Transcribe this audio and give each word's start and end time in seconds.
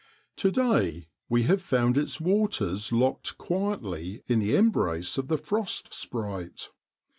To 0.37 0.49
day 0.49 1.09
we 1.29 1.43
have 1.43 1.61
found 1.61 1.95
its 1.95 2.19
waters 2.19 2.91
locked 2.91 3.37
quietly 3.37 4.23
in 4.25 4.39
the 4.39 4.55
embrace 4.55 5.19
of 5.19 5.27
the 5.27 5.37
frost 5.37 5.93
sprite. 5.93 6.69